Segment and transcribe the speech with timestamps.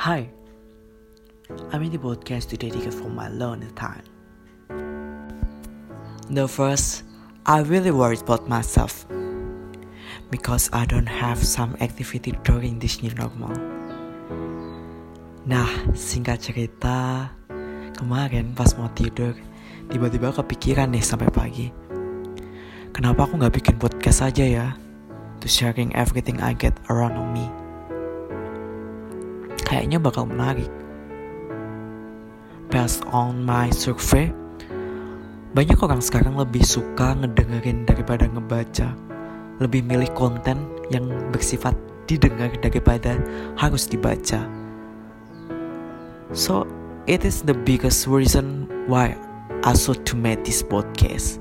[0.00, 0.28] Hi,
[1.72, 4.06] I'm in the podcast to dedicate for my lonely time.
[6.30, 7.02] The first,
[7.44, 9.04] I really worried about myself
[10.30, 13.50] because I don't have some activity during this new normal.
[15.44, 17.32] Nah, singkat cerita,
[17.98, 19.34] kemarin pas mau tidur,
[19.90, 21.66] tiba-tiba kepikiran nih sampai pagi.
[22.94, 24.66] Kenapa aku nggak bikin podcast aja ya?
[25.40, 27.69] To sharing everything I get around me.
[29.70, 30.66] Kayaknya bakal menarik.
[32.74, 34.34] Based on my survey,
[35.54, 38.98] banyak orang sekarang lebih suka ngedengerin daripada ngebaca.
[39.62, 41.78] Lebih milih konten yang bersifat
[42.10, 43.14] didengar daripada
[43.54, 44.42] harus dibaca.
[46.34, 46.66] So,
[47.06, 49.14] it is the biggest reason why
[49.62, 51.38] I sought to make this podcast.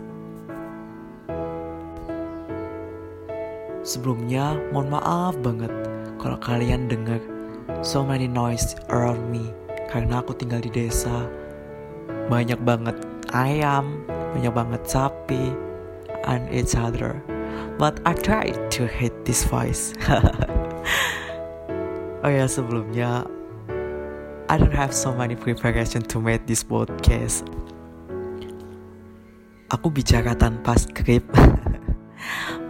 [3.81, 5.73] Sebelumnya, mohon maaf banget
[6.21, 7.17] kalau kalian dengar
[7.81, 9.49] so many noise around me
[9.89, 11.25] karena aku tinggal di desa.
[12.29, 12.97] Banyak banget
[13.33, 14.05] ayam,
[14.37, 15.49] banyak banget sapi,
[16.29, 17.17] and each other.
[17.81, 19.95] But I try to hate this voice.
[22.23, 23.25] oh ya sebelumnya,
[24.51, 27.47] I don't have so many preparation to make this podcast.
[29.73, 31.25] Aku bicara tanpa skrip.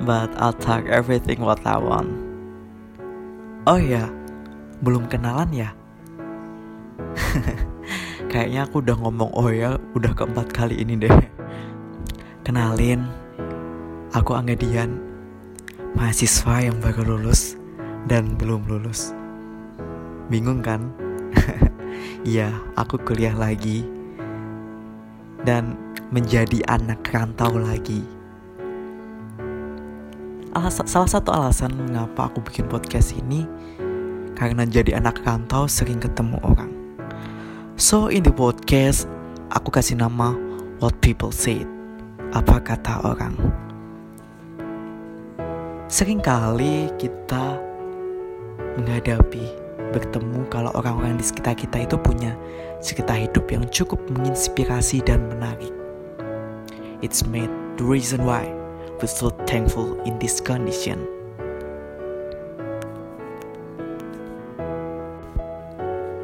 [0.06, 2.12] but I'll talk everything what I want.
[3.68, 4.10] Oh ya,
[4.80, 5.70] belum kenalan ya?
[8.32, 11.12] Kayaknya aku udah ngomong oh ya udah keempat kali ini deh.
[12.46, 13.06] Kenalin,
[14.16, 14.98] aku Angadian,
[15.94, 17.58] mahasiswa yang baru lulus
[18.10, 19.12] dan belum lulus.
[20.32, 20.94] Bingung kan?
[22.20, 23.88] Iya, aku kuliah lagi
[25.48, 25.76] dan
[26.12, 28.04] menjadi anak rantau lagi
[30.70, 33.48] salah satu alasan mengapa aku bikin podcast ini
[34.40, 36.72] karena jadi anak rantau sering ketemu orang.
[37.76, 39.12] So in the podcast
[39.52, 40.32] aku kasih nama
[40.80, 41.68] What People Say.
[42.32, 43.36] Apa kata orang?
[45.92, 47.60] Sering kali kita
[48.80, 49.44] menghadapi
[49.92, 52.38] bertemu kalau orang-orang di sekitar kita itu punya
[52.80, 55.74] cerita hidup yang cukup menginspirasi dan menarik.
[57.04, 58.48] It's made the reason why
[59.04, 61.19] we're so thankful in this condition.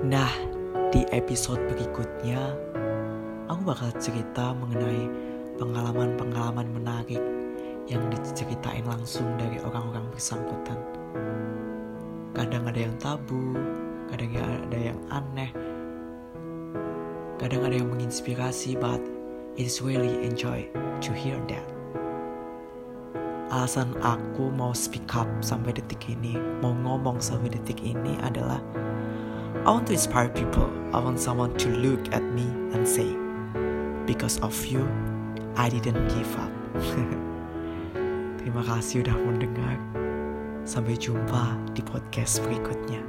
[0.05, 0.29] Nah,
[0.93, 2.37] di episode berikutnya,
[3.49, 5.09] aku bakal cerita mengenai
[5.57, 7.17] pengalaman-pengalaman menarik
[7.89, 10.77] yang diceritain langsung dari orang-orang bersangkutan.
[12.37, 13.57] Kadang ada yang tabu,
[14.13, 14.29] kadang
[14.69, 15.49] ada yang aneh,
[17.41, 19.01] kadang ada yang menginspirasi, but
[19.57, 20.69] it's really enjoy
[21.01, 21.65] to hear that
[23.55, 28.59] alasan aku mau speak up sampai detik ini, mau ngomong sampai detik ini adalah
[29.65, 30.69] I want to inspire people.
[30.93, 32.45] I want someone to look at me
[32.77, 33.17] and say,
[34.05, 34.87] because of you,
[35.55, 36.53] I didn't give up.
[38.37, 39.81] Terima kasih udah mendengar.
[40.69, 43.01] Sampai jumpa di podcast berikutnya.